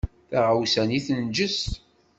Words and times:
Taɣawsa-nni 0.29 0.99
tenǧes. 1.05 1.59